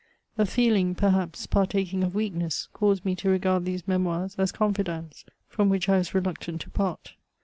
A 0.35 0.47
feeling, 0.47 0.95
perhaps, 0.95 1.45
partaking 1.45 2.03
of 2.03 2.15
weakness, 2.15 2.69
caused 2.73 3.05
me 3.05 3.15
to 3.17 3.29
regard 3.29 3.65
these 3.65 3.87
Memoirs 3.87 4.33
as 4.39 4.51
con 4.51 4.73
fidants, 4.73 5.25
from 5.47 5.69
which 5.69 5.87
I 5.87 5.97
was 5.99 6.15
reluctant 6.15 6.61
to 6.61 6.71
part. 6.71 7.13